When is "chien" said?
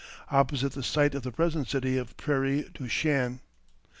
2.87-3.39